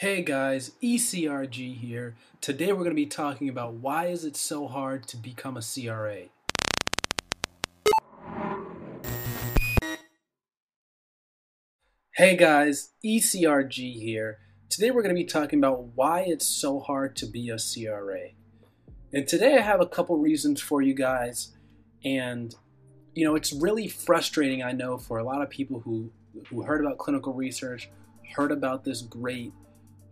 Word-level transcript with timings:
Hey 0.00 0.22
guys, 0.22 0.70
ECRG 0.82 1.76
here. 1.76 2.16
Today 2.40 2.72
we're 2.72 2.84
going 2.84 2.88
to 2.88 2.94
be 2.94 3.04
talking 3.04 3.50
about 3.50 3.74
why 3.74 4.06
is 4.06 4.24
it 4.24 4.34
so 4.34 4.66
hard 4.66 5.06
to 5.08 5.18
become 5.18 5.58
a 5.58 5.60
CRA. 5.60 6.30
Hey 12.14 12.34
guys, 12.34 12.92
ECRG 13.04 14.00
here. 14.00 14.38
Today 14.70 14.90
we're 14.90 15.02
going 15.02 15.14
to 15.14 15.22
be 15.22 15.28
talking 15.28 15.58
about 15.58 15.88
why 15.94 16.24
it's 16.26 16.46
so 16.46 16.80
hard 16.80 17.14
to 17.16 17.26
be 17.26 17.50
a 17.50 17.58
CRA. 17.58 18.30
And 19.12 19.28
today 19.28 19.58
I 19.58 19.60
have 19.60 19.82
a 19.82 19.86
couple 19.86 20.16
reasons 20.16 20.62
for 20.62 20.80
you 20.80 20.94
guys. 20.94 21.54
And, 22.06 22.54
you 23.14 23.26
know, 23.26 23.34
it's 23.34 23.52
really 23.52 23.86
frustrating, 23.86 24.62
I 24.62 24.72
know, 24.72 24.96
for 24.96 25.18
a 25.18 25.24
lot 25.24 25.42
of 25.42 25.50
people 25.50 25.80
who, 25.80 26.10
who 26.48 26.62
heard 26.62 26.82
about 26.82 26.96
clinical 26.96 27.34
research, 27.34 27.90
heard 28.34 28.50
about 28.50 28.84
this 28.84 29.02
great 29.02 29.52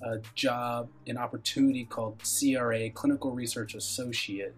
uh, 0.04 0.16
job 0.34 0.88
an 1.06 1.18
opportunity 1.18 1.84
called 1.84 2.22
CRA, 2.22 2.90
Clinical 2.90 3.32
Research 3.32 3.74
Associate. 3.74 4.54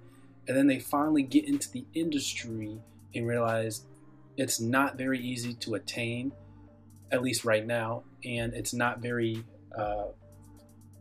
And 0.47 0.57
then 0.57 0.67
they 0.67 0.79
finally 0.79 1.23
get 1.23 1.47
into 1.47 1.71
the 1.71 1.85
industry 1.95 2.79
and 3.15 3.27
realize 3.27 3.87
it's 4.37 4.61
not 4.61 4.97
very 4.97 5.19
easy 5.19 5.55
to 5.55 5.75
attain, 5.75 6.33
at 7.11 7.23
least 7.23 7.45
right 7.45 7.67
now. 7.67 8.03
And 8.25 8.53
it's 8.55 8.75
not 8.75 9.01
very, 9.01 9.45
uh, 9.77 10.07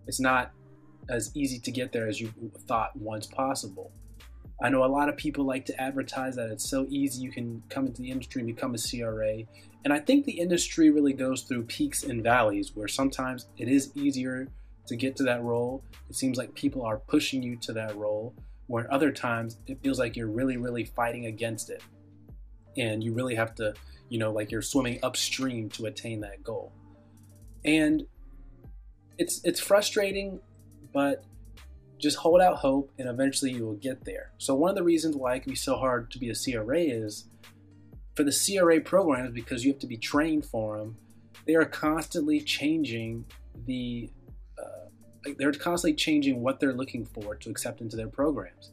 it's 0.08 0.20
not 0.20 0.52
as 1.10 1.32
easy 1.36 1.60
to 1.60 1.72
get 1.72 1.92
there 1.92 2.08
as 2.08 2.22
you 2.22 2.32
thought 2.68 2.96
once 2.96 3.26
possible. 3.26 3.92
I 4.62 4.70
know 4.70 4.84
a 4.84 4.88
lot 4.88 5.10
of 5.10 5.16
people 5.16 5.46
like 5.46 5.66
to 5.66 5.82
advertise 5.82 6.36
that 6.36 6.50
it's 6.50 6.70
so 6.70 6.86
easy 6.90 7.22
you 7.22 7.32
can 7.32 7.64
come 7.70 7.86
into 7.88 8.02
the 8.02 8.12
industry 8.12 8.42
and 8.42 8.48
become 8.48 8.76
a 8.76 8.78
CRA. 8.78 9.44
And 9.86 9.94
I 9.94 10.00
think 10.00 10.26
the 10.26 10.40
industry 10.40 10.90
really 10.90 11.14
goes 11.14 11.44
through 11.44 11.64
peaks 11.64 12.04
and 12.04 12.22
valleys 12.22 12.76
where 12.76 12.88
sometimes 12.88 13.48
it 13.58 13.70
is 13.70 13.92
easier 13.96 14.48
to 14.88 14.96
get 14.96 15.16
to 15.18 15.24
that 15.24 15.44
role. 15.44 15.84
It 16.10 16.16
seems 16.16 16.38
like 16.38 16.54
people 16.56 16.84
are 16.84 16.98
pushing 16.98 17.42
you 17.42 17.56
to 17.58 17.74
that 17.74 17.96
role, 17.96 18.34
where 18.68 18.92
other 18.94 19.12
times 19.12 19.58
it 19.68 19.80
feels 19.82 19.98
like 19.98 20.18
you're 20.18 20.28
really, 20.28 20.58
really 20.58 20.84
fighting 20.84 21.28
against 21.28 21.70
it. 21.70 21.82
And 22.78 23.04
you 23.04 23.14
really 23.14 23.36
have 23.36 23.56
to, 23.56 23.74
you 24.10 24.20
know, 24.20 24.32
like 24.32 24.52
you're 24.52 24.62
swimming 24.62 25.00
upstream 25.04 25.70
to 25.72 25.86
attain 25.86 26.20
that 26.22 26.44
goal. 26.44 26.74
And 27.64 28.04
it's 29.18 29.42
it's 29.44 29.60
frustrating, 29.60 30.40
but 30.94 31.24
just 32.00 32.18
hold 32.18 32.42
out 32.42 32.58
hope 32.58 32.92
and 32.98 33.10
eventually 33.10 33.52
you 33.52 33.66
will 33.66 33.76
get 33.76 34.06
there. 34.06 34.32
So 34.38 34.56
one 34.56 34.70
of 34.70 34.76
the 34.76 34.84
reasons 34.84 35.16
why 35.16 35.36
it 35.36 35.44
can 35.44 35.52
be 35.52 35.58
so 35.58 35.76
hard 35.76 36.10
to 36.12 36.20
be 36.20 36.30
a 36.30 36.36
CRA 36.36 36.80
is 36.80 37.26
for 38.16 38.24
the 38.24 38.32
CRA 38.32 38.80
programs 38.82 39.32
because 39.32 39.64
you 39.64 39.72
have 39.72 39.80
to 39.80 39.88
be 39.88 39.98
trained 39.98 40.46
for 40.46 40.78
them. 40.78 40.98
They 41.46 41.56
are 41.56 41.66
constantly 41.66 42.40
changing 42.40 43.26
the 43.66 44.10
uh, 44.58 45.32
they're 45.38 45.52
constantly 45.52 45.96
changing 45.96 46.42
what 46.42 46.60
they're 46.60 46.74
looking 46.74 47.06
for 47.06 47.36
to 47.36 47.50
accept 47.50 47.82
into 47.82 47.96
their 47.96 48.08
programs. 48.08 48.72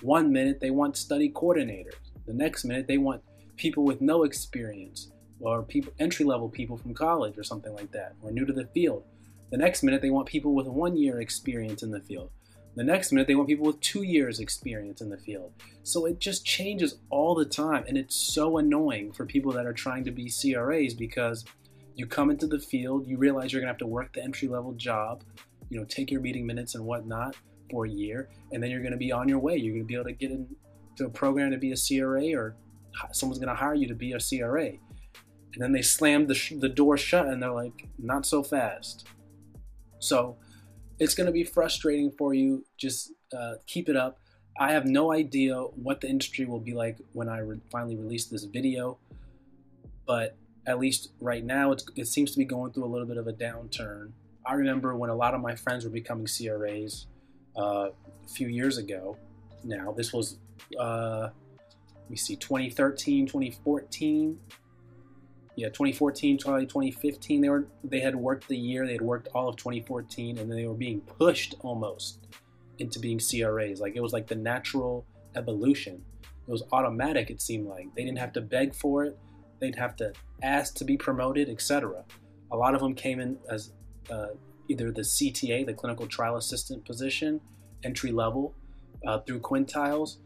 One 0.00 0.32
minute 0.32 0.60
they 0.60 0.70
want 0.70 0.96
study 0.96 1.30
coordinators. 1.30 1.94
The 2.26 2.34
next 2.34 2.64
minute 2.64 2.86
they 2.86 2.98
want 2.98 3.22
people 3.56 3.84
with 3.84 4.00
no 4.00 4.24
experience 4.24 5.10
or 5.40 5.62
people 5.62 5.92
entry 5.98 6.24
level 6.24 6.48
people 6.48 6.76
from 6.76 6.94
college 6.94 7.38
or 7.38 7.44
something 7.44 7.74
like 7.74 7.90
that 7.92 8.14
or 8.22 8.30
new 8.30 8.44
to 8.44 8.52
the 8.52 8.66
field. 8.66 9.04
The 9.50 9.58
next 9.58 9.82
minute 9.82 10.02
they 10.02 10.10
want 10.10 10.26
people 10.26 10.54
with 10.54 10.66
one 10.66 10.96
year 10.96 11.20
experience 11.20 11.82
in 11.82 11.90
the 11.90 12.00
field. 12.00 12.30
The 12.78 12.84
next 12.84 13.10
minute, 13.10 13.26
they 13.26 13.34
want 13.34 13.48
people 13.48 13.66
with 13.66 13.80
two 13.80 14.04
years' 14.04 14.38
experience 14.38 15.00
in 15.00 15.08
the 15.08 15.16
field. 15.16 15.52
So 15.82 16.06
it 16.06 16.20
just 16.20 16.46
changes 16.46 17.00
all 17.10 17.34
the 17.34 17.44
time. 17.44 17.84
And 17.88 17.98
it's 17.98 18.14
so 18.14 18.58
annoying 18.58 19.10
for 19.10 19.26
people 19.26 19.50
that 19.50 19.66
are 19.66 19.72
trying 19.72 20.04
to 20.04 20.12
be 20.12 20.30
CRAs 20.30 20.94
because 20.94 21.44
you 21.96 22.06
come 22.06 22.30
into 22.30 22.46
the 22.46 22.60
field, 22.60 23.04
you 23.08 23.18
realize 23.18 23.52
you're 23.52 23.60
going 23.60 23.66
to 23.66 23.72
have 23.72 23.78
to 23.78 23.86
work 23.88 24.12
the 24.12 24.22
entry 24.22 24.46
level 24.46 24.74
job, 24.74 25.24
you 25.70 25.80
know, 25.80 25.84
take 25.86 26.12
your 26.12 26.20
meeting 26.20 26.46
minutes 26.46 26.76
and 26.76 26.84
whatnot 26.84 27.34
for 27.68 27.84
a 27.84 27.90
year, 27.90 28.28
and 28.52 28.62
then 28.62 28.70
you're 28.70 28.80
going 28.80 28.92
to 28.92 28.96
be 28.96 29.10
on 29.10 29.28
your 29.28 29.40
way. 29.40 29.56
You're 29.56 29.74
going 29.74 29.82
to 29.82 29.88
be 29.88 29.94
able 29.94 30.04
to 30.04 30.12
get 30.12 30.30
into 30.30 31.04
a 31.04 31.10
program 31.10 31.50
to 31.50 31.58
be 31.58 31.72
a 31.72 31.76
CRA, 31.76 32.32
or 32.32 32.54
someone's 33.10 33.40
going 33.40 33.48
to 33.48 33.56
hire 33.56 33.74
you 33.74 33.88
to 33.88 33.94
be 33.96 34.12
a 34.12 34.20
CRA. 34.20 34.66
And 34.66 35.58
then 35.58 35.72
they 35.72 35.82
slam 35.82 36.28
the, 36.28 36.34
sh- 36.36 36.52
the 36.60 36.68
door 36.68 36.96
shut 36.96 37.26
and 37.26 37.42
they're 37.42 37.50
like, 37.50 37.88
not 37.98 38.24
so 38.24 38.44
fast. 38.44 39.08
So, 39.98 40.36
it's 40.98 41.14
going 41.14 41.26
to 41.26 41.32
be 41.32 41.44
frustrating 41.44 42.10
for 42.10 42.34
you. 42.34 42.64
Just 42.76 43.12
uh, 43.36 43.54
keep 43.66 43.88
it 43.88 43.96
up. 43.96 44.18
I 44.58 44.72
have 44.72 44.86
no 44.86 45.12
idea 45.12 45.56
what 45.56 46.00
the 46.00 46.08
industry 46.08 46.44
will 46.44 46.58
be 46.58 46.74
like 46.74 46.98
when 47.12 47.28
I 47.28 47.38
re- 47.38 47.60
finally 47.70 47.96
release 47.96 48.26
this 48.26 48.44
video, 48.44 48.98
but 50.06 50.36
at 50.66 50.78
least 50.78 51.10
right 51.20 51.44
now, 51.44 51.74
it 51.96 52.06
seems 52.06 52.32
to 52.32 52.38
be 52.38 52.44
going 52.44 52.72
through 52.72 52.84
a 52.84 52.86
little 52.92 53.06
bit 53.06 53.16
of 53.16 53.28
a 53.28 53.32
downturn. 53.32 54.10
I 54.44 54.54
remember 54.54 54.96
when 54.96 55.10
a 55.10 55.14
lot 55.14 55.34
of 55.34 55.40
my 55.40 55.54
friends 55.54 55.84
were 55.84 55.90
becoming 55.90 56.26
CRAs 56.26 57.06
uh, 57.56 57.90
a 57.90 58.28
few 58.28 58.48
years 58.48 58.78
ago. 58.78 59.16
Now, 59.62 59.92
this 59.92 60.12
was, 60.12 60.38
uh, 60.78 61.28
let 61.94 62.10
me 62.10 62.16
see, 62.16 62.36
2013, 62.36 63.26
2014 63.26 64.38
yeah, 65.58 65.66
2014, 65.66 66.38
2015. 66.38 67.40
They 67.40 67.48
were 67.48 67.66
they 67.82 67.98
had 67.98 68.14
worked 68.14 68.46
the 68.46 68.56
year, 68.56 68.86
they 68.86 68.92
had 68.92 69.02
worked 69.02 69.26
all 69.34 69.48
of 69.48 69.56
2014, 69.56 70.38
and 70.38 70.48
then 70.48 70.56
they 70.56 70.66
were 70.66 70.74
being 70.74 71.00
pushed 71.00 71.56
almost 71.62 72.28
into 72.78 73.00
being 73.00 73.18
CRAs. 73.18 73.80
Like 73.80 73.96
it 73.96 74.00
was 74.00 74.12
like 74.12 74.28
the 74.28 74.36
natural 74.36 75.04
evolution. 75.34 76.00
It 76.22 76.50
was 76.52 76.62
automatic. 76.70 77.28
It 77.28 77.42
seemed 77.42 77.66
like 77.66 77.88
they 77.96 78.04
didn't 78.04 78.18
have 78.18 78.32
to 78.34 78.40
beg 78.40 78.72
for 78.72 79.04
it. 79.04 79.18
They'd 79.60 79.74
have 79.74 79.96
to 79.96 80.12
ask 80.44 80.76
to 80.76 80.84
be 80.84 80.96
promoted, 80.96 81.48
etc. 81.48 82.04
A 82.52 82.56
lot 82.56 82.76
of 82.76 82.80
them 82.80 82.94
came 82.94 83.18
in 83.18 83.36
as 83.50 83.72
uh, 84.12 84.28
either 84.68 84.92
the 84.92 85.02
CTA, 85.02 85.66
the 85.66 85.74
clinical 85.74 86.06
trial 86.06 86.36
assistant 86.36 86.84
position, 86.84 87.40
entry 87.82 88.12
level 88.12 88.54
uh, 89.04 89.18
through 89.26 89.40
quintiles. 89.40 90.18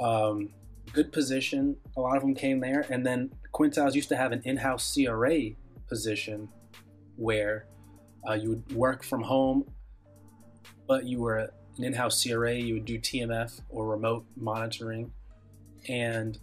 Um, 0.00 0.50
good 0.92 1.12
position. 1.12 1.76
A 1.96 2.00
lot 2.00 2.16
of 2.16 2.22
them 2.22 2.34
came 2.34 2.58
there, 2.58 2.84
and 2.90 3.06
then 3.06 3.30
Quintiles 3.58 3.94
used 3.94 4.08
to 4.10 4.16
have 4.16 4.30
an 4.30 4.40
in-house 4.44 4.94
CRA 4.94 5.50
position 5.88 6.48
where 7.16 7.66
uh, 8.28 8.34
you 8.34 8.50
would 8.50 8.72
work 8.72 9.02
from 9.02 9.22
home, 9.22 9.64
but 10.86 11.04
you 11.04 11.18
were 11.18 11.38
an 11.38 11.84
in-house 11.84 12.22
CRA. 12.22 12.54
You 12.54 12.74
would 12.74 12.84
do 12.84 12.98
TMF 12.98 13.60
or 13.68 13.86
remote 13.88 14.24
monitoring, 14.36 15.10
and 15.88 16.38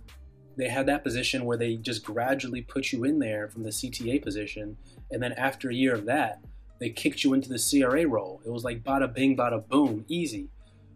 they 0.57 0.67
had 0.67 0.87
that 0.87 1.03
position 1.03 1.45
where 1.45 1.57
they 1.57 1.77
just 1.77 2.03
gradually 2.03 2.61
put 2.61 2.91
you 2.91 3.05
in 3.05 3.19
there 3.19 3.47
from 3.47 3.63
the 3.63 3.69
CTA 3.69 4.21
position, 4.21 4.77
and 5.09 5.23
then 5.23 5.31
after 5.33 5.69
a 5.69 5.73
year 5.73 5.93
of 5.93 6.05
that, 6.05 6.41
they 6.79 6.89
kicked 6.89 7.23
you 7.23 7.33
into 7.33 7.47
the 7.47 7.57
CRA 7.57 8.05
role. 8.05 8.41
It 8.45 8.49
was 8.49 8.65
like 8.65 8.83
bada 8.83 9.13
bing, 9.13 9.37
bada 9.37 9.65
boom, 9.65 10.03
easy. 10.09 10.49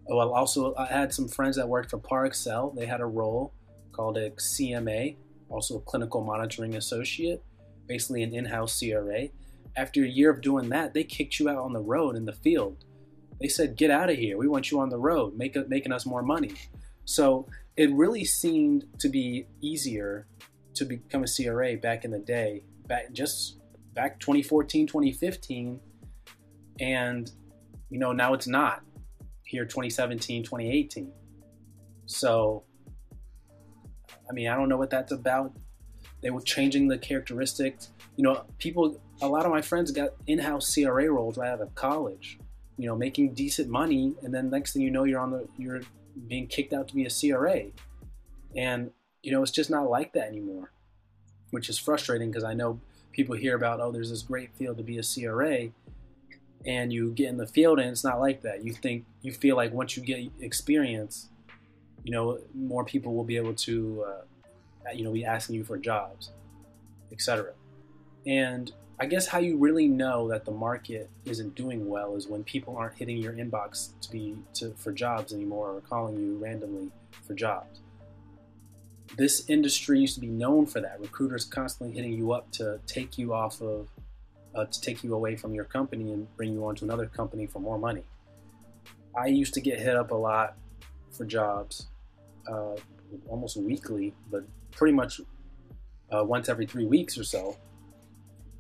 Well, 0.05 0.33
also 0.33 0.75
I 0.75 0.87
had 0.87 1.13
some 1.13 1.29
friends 1.29 1.55
that 1.55 1.69
worked 1.69 1.91
for 1.91 1.99
Parexel. 1.99 2.75
They 2.75 2.87
had 2.87 2.99
a 2.99 3.05
role 3.05 3.53
called 3.93 4.17
a 4.17 4.31
CMA, 4.31 5.15
also 5.49 5.77
a 5.77 5.81
clinical 5.81 6.23
monitoring 6.23 6.75
associate, 6.75 7.43
basically 7.87 8.23
an 8.23 8.33
in-house 8.33 8.79
CRA. 8.79 9.29
After 9.75 10.03
a 10.03 10.07
year 10.07 10.29
of 10.29 10.41
doing 10.41 10.69
that, 10.69 10.93
they 10.93 11.03
kicked 11.03 11.39
you 11.39 11.49
out 11.49 11.57
on 11.57 11.73
the 11.73 11.79
road 11.79 12.15
in 12.15 12.25
the 12.25 12.33
field. 12.33 12.85
They 13.39 13.47
said, 13.47 13.77
"Get 13.77 13.89
out 13.91 14.09
of 14.09 14.17
here. 14.17 14.37
We 14.37 14.47
want 14.47 14.71
you 14.71 14.79
on 14.79 14.89
the 14.89 14.97
road, 14.97 15.37
make, 15.37 15.55
making 15.69 15.91
us 15.91 16.05
more 16.05 16.21
money." 16.21 16.53
So 17.05 17.47
it 17.77 17.91
really 17.93 18.25
seemed 18.25 18.85
to 18.99 19.09
be 19.09 19.47
easier 19.61 20.27
to 20.73 20.85
become 20.85 21.23
a 21.23 21.27
CRA 21.27 21.75
back 21.77 22.05
in 22.05 22.11
the 22.11 22.19
day, 22.19 22.63
back 22.87 23.11
just 23.13 23.59
back 23.93 24.19
2014, 24.19 24.85
2015, 24.85 25.79
and 26.79 27.31
you 27.89 27.99
know 27.99 28.11
now 28.11 28.33
it's 28.33 28.47
not 28.47 28.83
here 29.43 29.65
2017, 29.65 30.43
2018. 30.43 31.11
So 32.05 32.63
I 34.29 34.33
mean, 34.33 34.47
I 34.47 34.55
don't 34.55 34.69
know 34.69 34.77
what 34.77 34.89
that's 34.89 35.11
about. 35.11 35.53
They 36.21 36.29
were 36.29 36.41
changing 36.41 36.87
the 36.87 36.97
characteristics. 36.97 37.89
You 38.15 38.23
know, 38.23 38.45
people, 38.57 39.01
a 39.21 39.27
lot 39.27 39.45
of 39.45 39.51
my 39.51 39.61
friends 39.61 39.91
got 39.91 40.09
in 40.27 40.39
house 40.39 40.73
CRA 40.73 41.09
roles 41.09 41.37
right 41.37 41.49
out 41.49 41.61
of 41.61 41.73
college, 41.75 42.37
you 42.77 42.87
know, 42.87 42.95
making 42.95 43.33
decent 43.33 43.69
money. 43.69 44.15
And 44.21 44.33
then 44.33 44.49
next 44.49 44.73
thing 44.73 44.81
you 44.81 44.91
know, 44.91 45.05
you're 45.05 45.19
on 45.19 45.31
the, 45.31 45.47
you're 45.57 45.81
being 46.27 46.47
kicked 46.47 46.73
out 46.73 46.87
to 46.89 46.95
be 46.95 47.05
a 47.05 47.09
CRA. 47.09 47.63
And, 48.55 48.91
you 49.23 49.31
know, 49.31 49.41
it's 49.41 49.51
just 49.51 49.69
not 49.69 49.89
like 49.89 50.13
that 50.13 50.27
anymore, 50.27 50.71
which 51.51 51.69
is 51.69 51.79
frustrating 51.79 52.29
because 52.29 52.43
I 52.43 52.53
know 52.53 52.81
people 53.11 53.35
hear 53.35 53.55
about, 53.55 53.79
oh, 53.79 53.91
there's 53.91 54.09
this 54.09 54.21
great 54.21 54.53
field 54.55 54.77
to 54.77 54.83
be 54.83 54.97
a 54.97 55.03
CRA. 55.03 55.69
and 56.65 56.91
you 56.91 57.11
get 57.11 57.29
in 57.29 57.37
the 57.37 57.47
field 57.47 57.79
and 57.79 57.89
it's 57.89 58.03
not 58.03 58.19
like 58.19 58.41
that. 58.41 58.63
You 58.63 58.73
think 58.73 59.05
you 59.21 59.31
feel 59.31 59.55
like 59.55 59.71
once 59.73 59.95
you 59.95 60.03
get 60.03 60.29
experience, 60.41 61.29
you 62.03 62.11
know, 62.11 62.39
more 62.53 62.83
people 62.83 63.15
will 63.15 63.23
be 63.23 63.37
able 63.37 63.53
to, 63.53 64.05
uh, 64.07 64.91
you 64.93 65.03
know, 65.03 65.11
be 65.11 65.25
asking 65.25 65.55
you 65.55 65.63
for 65.63 65.77
jobs, 65.77 66.31
etc. 67.11 67.53
And 68.25 68.71
I 68.99 69.05
guess 69.05 69.27
how 69.27 69.39
you 69.39 69.57
really 69.57 69.87
know 69.87 70.27
that 70.27 70.43
the 70.43 70.51
market 70.51 71.09
isn't 71.25 71.55
doing 71.55 71.87
well 71.87 72.15
is 72.15 72.27
when 72.27 72.43
people 72.43 72.75
aren't 72.75 72.97
hitting 72.97 73.17
your 73.17 73.33
inbox 73.33 73.91
to 74.01 74.11
be 74.11 74.35
to 74.55 74.73
for 74.77 74.91
jobs 74.91 75.33
anymore 75.33 75.75
or 75.75 75.81
calling 75.81 76.17
you 76.17 76.37
randomly 76.37 76.91
for 77.25 77.33
jobs. 77.33 77.79
This 79.17 79.49
industry 79.49 79.99
used 79.99 80.15
to 80.15 80.21
be 80.21 80.27
known 80.27 80.65
for 80.65 80.81
that. 80.81 80.99
Recruiters 80.99 81.45
constantly 81.45 81.95
hitting 81.95 82.13
you 82.13 82.33
up 82.33 82.51
to 82.53 82.79
take 82.87 83.17
you 83.17 83.33
off 83.33 83.61
of 83.61 83.87
uh, 84.53 84.65
to 84.65 84.81
take 84.81 85.03
you 85.03 85.13
away 85.15 85.35
from 85.35 85.53
your 85.53 85.65
company 85.65 86.11
and 86.11 86.27
bring 86.35 86.53
you 86.53 86.65
on 86.65 86.75
to 86.75 86.83
another 86.83 87.05
company 87.05 87.47
for 87.47 87.59
more 87.59 87.77
money. 87.77 88.03
I 89.15 89.27
used 89.27 89.53
to 89.53 89.61
get 89.61 89.79
hit 89.79 89.95
up 89.95 90.11
a 90.11 90.15
lot 90.15 90.55
for 91.11 91.25
jobs, 91.25 91.87
uh, 92.47 92.75
almost 93.27 93.57
weekly, 93.57 94.13
but 94.31 94.43
pretty 94.71 94.93
much 94.93 95.21
uh, 96.11 96.23
once 96.23 96.49
every 96.49 96.65
three 96.65 96.85
weeks 96.85 97.17
or 97.17 97.23
so. 97.23 97.57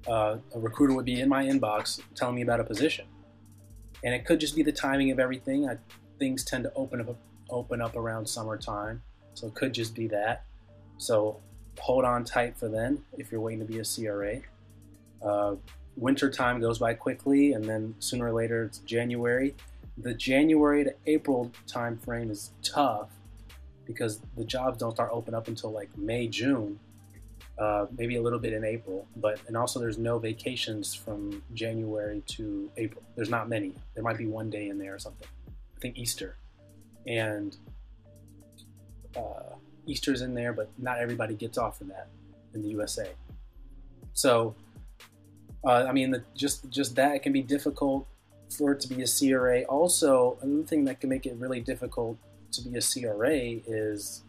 Uh, 0.07 0.37
a 0.55 0.59
recruiter 0.59 0.93
would 0.93 1.05
be 1.05 1.19
in 1.19 1.27
my 1.27 1.43
inbox 1.43 2.01
telling 2.15 2.35
me 2.35 2.41
about 2.41 2.59
a 2.59 2.63
position, 2.63 3.05
and 4.03 4.13
it 4.13 4.25
could 4.25 4.39
just 4.39 4.55
be 4.55 4.63
the 4.63 4.71
timing 4.71 5.11
of 5.11 5.19
everything. 5.19 5.67
I, 5.67 5.77
things 6.17 6.43
tend 6.43 6.63
to 6.63 6.73
open 6.73 7.01
up 7.01 7.15
open 7.49 7.81
up 7.81 7.95
around 7.95 8.27
summertime, 8.27 9.01
so 9.33 9.47
it 9.47 9.55
could 9.55 9.73
just 9.73 9.93
be 9.95 10.07
that. 10.07 10.45
So 10.97 11.39
hold 11.79 12.05
on 12.05 12.23
tight 12.23 12.57
for 12.57 12.69
then 12.69 13.03
if 13.17 13.31
you're 13.31 13.41
waiting 13.41 13.59
to 13.59 13.65
be 13.65 13.79
a 13.79 13.83
CRA. 13.83 14.39
Uh, 15.21 15.55
winter 15.95 16.29
time 16.29 16.61
goes 16.61 16.79
by 16.79 16.93
quickly, 16.93 17.53
and 17.53 17.65
then 17.65 17.95
sooner 17.99 18.27
or 18.27 18.33
later 18.33 18.63
it's 18.63 18.79
January. 18.79 19.55
The 20.01 20.13
January 20.13 20.83
to 20.85 20.93
April 21.07 21.51
time 21.67 21.97
frame 21.97 22.31
is 22.31 22.51
tough 22.63 23.09
because 23.85 24.21
the 24.37 24.45
jobs 24.45 24.77
don't 24.77 24.91
start 24.91 25.09
open 25.11 25.33
up 25.33 25.47
until 25.47 25.71
like 25.71 25.95
May, 25.97 26.27
June, 26.27 26.79
uh, 27.57 27.87
maybe 27.97 28.15
a 28.15 28.21
little 28.21 28.39
bit 28.39 28.53
in 28.53 28.63
April. 28.63 29.07
But 29.15 29.39
and 29.47 29.57
also 29.57 29.79
there's 29.79 29.97
no 29.97 30.19
vacations 30.19 30.93
from 30.93 31.43
January 31.53 32.23
to 32.27 32.71
April. 32.77 33.03
There's 33.15 33.29
not 33.29 33.49
many. 33.49 33.73
There 33.95 34.03
might 34.03 34.17
be 34.17 34.27
one 34.27 34.49
day 34.49 34.69
in 34.69 34.77
there 34.77 34.95
or 34.95 34.99
something. 34.99 35.27
I 35.47 35.79
think 35.79 35.97
Easter, 35.97 36.37
and 37.07 37.57
uh, 39.15 39.55
Easter's 39.85 40.21
in 40.21 40.33
there, 40.33 40.53
but 40.53 40.69
not 40.77 40.99
everybody 40.99 41.33
gets 41.33 41.57
off 41.57 41.81
of 41.81 41.87
that 41.87 42.07
in 42.53 42.61
the 42.61 42.69
USA. 42.69 43.09
So 44.13 44.55
uh, 45.65 45.85
I 45.87 45.91
mean, 45.91 46.11
the, 46.11 46.23
just 46.35 46.69
just 46.69 46.95
that 46.95 47.21
can 47.21 47.33
be 47.33 47.41
difficult 47.41 48.07
for 48.49 48.71
it 48.71 48.79
to 48.81 48.87
be 48.87 49.03
a 49.03 49.07
CRA. 49.07 49.61
Also, 49.63 50.37
another 50.41 50.67
thing 50.67 50.85
that 50.85 50.99
can 50.99 51.09
make 51.09 51.25
it 51.25 51.35
really 51.37 51.61
difficult 51.61 52.17
to 52.51 52.61
be 52.67 52.77
a 52.77 52.81
CRA 52.81 53.61
is 53.67 54.23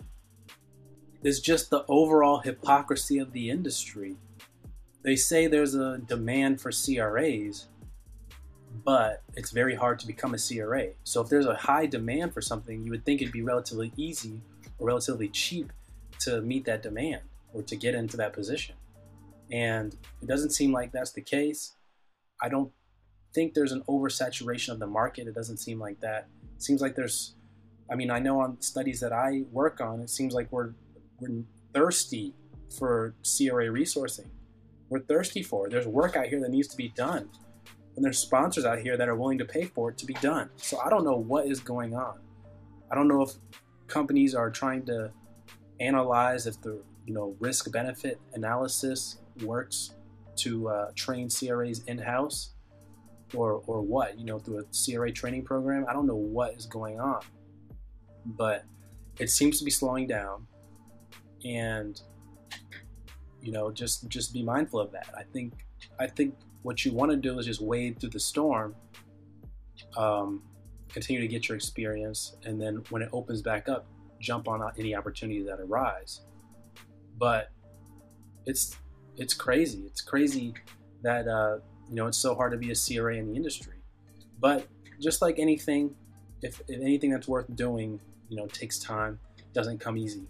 is 1.22 1.40
just 1.40 1.68
the 1.68 1.84
overall 1.88 2.38
hypocrisy 2.38 3.18
of 3.18 3.32
the 3.32 3.50
industry. 3.50 4.16
They 5.02 5.16
say 5.16 5.46
there's 5.46 5.74
a 5.74 5.98
demand 5.98 6.60
for 6.60 6.70
CRAs, 6.70 7.68
but 8.84 9.22
it's 9.34 9.50
very 9.50 9.74
hard 9.74 9.98
to 9.98 10.06
become 10.06 10.34
a 10.34 10.38
CRA. 10.38 10.88
So 11.04 11.20
if 11.20 11.28
there's 11.28 11.46
a 11.46 11.54
high 11.54 11.86
demand 11.86 12.32
for 12.32 12.40
something, 12.40 12.84
you 12.84 12.90
would 12.90 13.04
think 13.04 13.20
it'd 13.20 13.32
be 13.32 13.42
relatively 13.42 13.92
easy 13.96 14.40
or 14.78 14.86
relatively 14.86 15.28
cheap 15.28 15.72
to 16.20 16.40
meet 16.40 16.64
that 16.66 16.82
demand 16.82 17.22
or 17.52 17.62
to 17.62 17.76
get 17.76 17.94
into 17.94 18.16
that 18.16 18.32
position. 18.32 18.76
And 19.50 19.94
it 20.22 20.26
doesn't 20.26 20.50
seem 20.50 20.72
like 20.72 20.92
that's 20.92 21.12
the 21.12 21.22
case. 21.22 21.74
I 22.40 22.48
don't 22.48 22.72
think 23.32 23.54
there's 23.54 23.72
an 23.72 23.82
oversaturation 23.88 24.70
of 24.70 24.78
the 24.78 24.86
market. 24.86 25.26
It 25.26 25.34
doesn't 25.34 25.58
seem 25.58 25.78
like 25.78 26.00
that. 26.00 26.28
It 26.56 26.62
seems 26.62 26.80
like 26.80 26.94
there's, 26.94 27.34
I 27.90 27.94
mean, 27.94 28.10
I 28.10 28.18
know 28.18 28.40
on 28.40 28.60
studies 28.60 29.00
that 29.00 29.12
I 29.12 29.44
work 29.50 29.80
on, 29.80 30.00
it 30.00 30.10
seems 30.10 30.34
like 30.34 30.50
we're, 30.50 30.72
we're 31.20 31.44
thirsty 31.72 32.34
for 32.76 33.14
CRA 33.22 33.66
resourcing. 33.66 34.28
We're 34.88 35.00
thirsty 35.00 35.42
for 35.42 35.66
it. 35.66 35.70
There's 35.70 35.86
work 35.86 36.16
out 36.16 36.26
here 36.26 36.40
that 36.40 36.50
needs 36.50 36.68
to 36.68 36.76
be 36.76 36.88
done. 36.88 37.30
And 37.96 38.04
there's 38.04 38.18
sponsors 38.18 38.64
out 38.64 38.80
here 38.80 38.96
that 38.96 39.08
are 39.08 39.16
willing 39.16 39.38
to 39.38 39.44
pay 39.44 39.64
for 39.64 39.90
it 39.90 39.98
to 39.98 40.06
be 40.06 40.14
done. 40.14 40.50
So 40.56 40.80
I 40.80 40.88
don't 40.88 41.04
know 41.04 41.16
what 41.16 41.46
is 41.46 41.60
going 41.60 41.94
on. 41.94 42.18
I 42.90 42.94
don't 42.94 43.08
know 43.08 43.22
if 43.22 43.32
companies 43.86 44.34
are 44.34 44.50
trying 44.50 44.84
to 44.86 45.12
analyze 45.80 46.46
if 46.46 46.60
the 46.60 46.82
you 47.06 47.14
know 47.14 47.34
risk 47.40 47.70
benefit 47.72 48.20
analysis 48.34 49.18
works 49.42 49.94
to 50.36 50.68
uh, 50.68 50.90
train 50.94 51.28
CRAs 51.28 51.82
in 51.84 51.98
house 51.98 52.54
or, 53.34 53.62
or 53.66 53.82
what, 53.82 54.18
you 54.18 54.24
know, 54.24 54.38
through 54.38 54.58
a 54.58 54.64
CRA 54.72 55.12
training 55.12 55.44
program. 55.44 55.86
I 55.88 55.92
don't 55.92 56.06
know 56.06 56.16
what 56.16 56.54
is 56.54 56.66
going 56.66 57.00
on, 57.00 57.20
but 58.24 58.64
it 59.18 59.30
seems 59.30 59.58
to 59.58 59.64
be 59.64 59.70
slowing 59.70 60.06
down. 60.06 60.46
And, 61.44 62.00
you 63.40 63.52
know, 63.52 63.70
just, 63.70 64.08
just 64.08 64.32
be 64.32 64.42
mindful 64.42 64.80
of 64.80 64.92
that. 64.92 65.08
I 65.16 65.22
think, 65.22 65.52
I 65.98 66.06
think 66.06 66.34
what 66.62 66.84
you 66.84 66.92
want 66.92 67.10
to 67.10 67.16
do 67.16 67.38
is 67.38 67.46
just 67.46 67.60
wade 67.60 67.98
through 68.00 68.10
the 68.10 68.20
storm, 68.20 68.74
um, 69.96 70.42
continue 70.92 71.20
to 71.20 71.28
get 71.28 71.48
your 71.48 71.56
experience, 71.56 72.36
and 72.44 72.60
then 72.60 72.82
when 72.90 73.02
it 73.02 73.08
opens 73.12 73.42
back 73.42 73.68
up, 73.68 73.86
jump 74.20 74.48
on 74.48 74.60
any 74.78 74.94
opportunities 74.94 75.46
that 75.46 75.60
arise. 75.60 76.22
But 77.18 77.50
it's 78.46 78.76
it's 79.16 79.34
crazy. 79.34 79.82
It's 79.86 80.00
crazy 80.00 80.54
that 81.02 81.28
uh, 81.28 81.58
you 81.90 81.96
know 81.96 82.06
it's 82.06 82.18
so 82.18 82.34
hard 82.34 82.52
to 82.52 82.58
be 82.58 82.70
a 82.70 82.74
CRA 82.74 83.16
in 83.16 83.30
the 83.30 83.36
industry. 83.36 83.74
But 84.38 84.66
just 85.00 85.20
like 85.20 85.38
anything, 85.38 85.94
if, 86.40 86.60
if 86.68 86.80
anything 86.80 87.10
that's 87.10 87.28
worth 87.28 87.54
doing, 87.56 88.00
you 88.28 88.36
know, 88.36 88.46
takes 88.46 88.78
time, 88.78 89.18
doesn't 89.52 89.80
come 89.80 89.98
easy. 89.98 90.26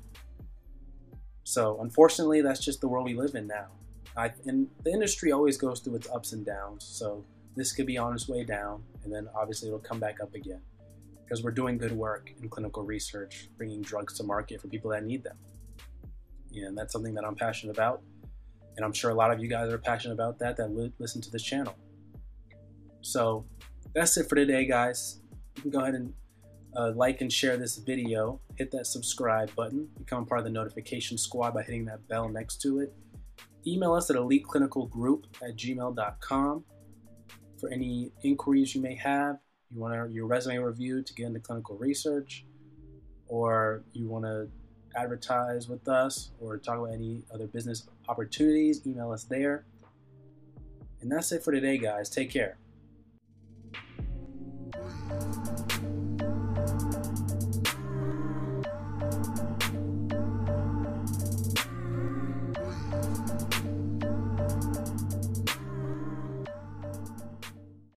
So 1.44 1.80
unfortunately, 1.80 2.40
that's 2.40 2.60
just 2.60 2.80
the 2.80 2.88
world 2.88 3.04
we 3.04 3.14
live 3.14 3.34
in 3.34 3.46
now. 3.46 3.66
I, 4.16 4.32
and 4.46 4.68
the 4.84 4.90
industry 4.90 5.32
always 5.32 5.56
goes 5.56 5.80
through 5.80 5.96
its 5.96 6.08
ups 6.10 6.32
and 6.32 6.44
downs. 6.44 6.84
So 6.84 7.24
this 7.56 7.72
could 7.72 7.86
be 7.86 7.98
on 7.98 8.14
its 8.14 8.28
way 8.28 8.44
down, 8.44 8.82
and 9.04 9.12
then 9.12 9.28
obviously 9.34 9.68
it'll 9.68 9.80
come 9.80 10.00
back 10.00 10.20
up 10.20 10.34
again 10.34 10.60
because 11.24 11.44
we're 11.44 11.52
doing 11.52 11.78
good 11.78 11.92
work 11.92 12.32
in 12.42 12.48
clinical 12.48 12.82
research, 12.82 13.50
bringing 13.56 13.82
drugs 13.82 14.16
to 14.16 14.24
market 14.24 14.60
for 14.60 14.68
people 14.68 14.90
that 14.90 15.04
need 15.04 15.22
them. 15.22 15.36
And 16.54 16.76
that's 16.76 16.92
something 16.92 17.14
that 17.14 17.24
I'm 17.24 17.36
passionate 17.36 17.76
about. 17.76 18.02
And 18.76 18.84
I'm 18.84 18.92
sure 18.92 19.10
a 19.10 19.14
lot 19.14 19.30
of 19.30 19.40
you 19.40 19.48
guys 19.48 19.72
are 19.72 19.78
passionate 19.78 20.14
about 20.14 20.38
that 20.38 20.56
that 20.56 20.92
listen 20.98 21.20
to 21.22 21.30
this 21.30 21.42
channel. 21.42 21.76
So 23.02 23.44
that's 23.94 24.16
it 24.16 24.28
for 24.28 24.36
today, 24.36 24.66
guys. 24.66 25.20
You 25.56 25.62
can 25.62 25.70
go 25.70 25.80
ahead 25.80 25.94
and 25.94 26.12
uh, 26.76 26.92
like 26.94 27.20
and 27.20 27.32
share 27.32 27.56
this 27.56 27.76
video. 27.76 28.40
Hit 28.56 28.70
that 28.72 28.86
subscribe 28.86 29.54
button. 29.54 29.88
Become 29.98 30.26
part 30.26 30.40
of 30.40 30.44
the 30.44 30.50
notification 30.50 31.18
squad 31.18 31.54
by 31.54 31.62
hitting 31.62 31.84
that 31.86 32.06
bell 32.08 32.28
next 32.28 32.60
to 32.62 32.80
it. 32.80 32.92
Email 33.66 33.94
us 33.94 34.08
at 34.10 34.16
eliteclinicalgroup 34.16 35.24
at 35.42 35.56
gmail.com 35.56 36.64
for 37.58 37.70
any 37.70 38.12
inquiries 38.22 38.74
you 38.74 38.80
may 38.80 38.94
have. 38.94 39.36
You 39.70 39.80
want 39.80 40.10
your 40.12 40.26
resume 40.26 40.58
reviewed 40.58 41.06
to 41.06 41.14
get 41.14 41.26
into 41.26 41.40
clinical 41.40 41.76
research, 41.76 42.44
or 43.28 43.84
you 43.92 44.08
want 44.08 44.24
to 44.24 44.48
advertise 44.94 45.68
with 45.68 45.88
us 45.88 46.30
or 46.40 46.58
talk 46.58 46.78
about 46.78 46.92
any 46.92 47.22
other 47.32 47.46
business 47.46 47.88
opportunities, 48.08 48.86
email 48.86 49.10
us 49.12 49.24
there. 49.24 49.64
And 51.00 51.10
that's 51.10 51.32
it 51.32 51.42
for 51.42 51.52
today, 51.52 51.78
guys. 51.78 52.10
Take 52.10 52.30
care. 52.30 52.58